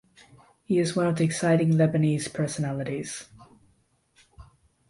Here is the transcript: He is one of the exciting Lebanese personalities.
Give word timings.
He 0.63 0.79
is 0.79 0.95
one 0.95 1.05
of 1.05 1.17
the 1.17 1.23
exciting 1.23 1.73
Lebanese 1.73 2.27
personalities. 2.33 3.25